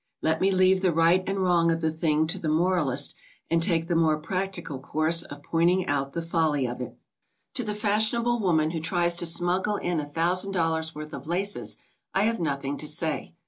Let 0.23 0.41
me 0.41 0.49
leave 0.51 0.81
the 0.81 0.91
right 0.95 1.23
and 1.27 1.43
wrong 1.43 1.69
of 1.69 1.79
the 1.79 1.91
thing 1.91 2.25
to 2.25 2.39
the 2.39 2.49
moralist 2.49 3.13
and 3.51 3.61
take 3.61 3.87
the 3.87 3.95
more 3.95 4.17
practical 4.17 4.79
course 4.79 5.21
of 5.21 5.43
pointing 5.43 5.85
out 5.85 6.13
the 6.13 6.23
folly 6.23 6.65
of 6.65 6.81
it. 6.81 6.97
To 7.53 7.63
the 7.63 7.75
fashionable 7.75 8.39
woman 8.39 8.71
who 8.71 8.79
tries 8.79 9.15
to 9.17 9.27
smuggle 9.27 9.75
in 9.75 9.99
a 9.99 10.09
thousand 10.09 10.53
dollars 10.53 10.95
worth 10.95 11.13
of 11.13 11.27
laces, 11.27 11.77
I 12.15 12.23
have 12.23 12.39
nothing 12.39 12.77
to 12.79 12.87
say. 12.87 13.35